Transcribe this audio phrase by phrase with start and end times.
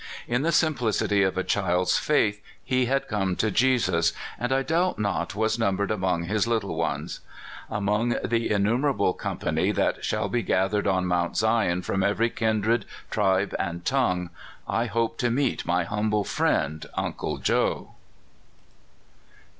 [0.27, 4.97] In the simplicity of a child's faith he had come to Jesus, and I doubt
[4.97, 7.19] not was numbered among his little ones.
[7.69, 13.53] Among the innumerable company that shall be gathered on Mount Zion from every kindred, tribe,
[13.59, 14.31] and tongue,
[14.67, 17.91] I hope to meet my humble friend, Uncle Joe.